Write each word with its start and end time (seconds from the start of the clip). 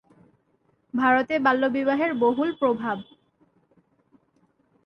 ভারতে 0.93 1.35
বাল্যবিবাহের 1.39 2.11
বহুল 2.13 2.49
প্রভাব। 2.59 2.97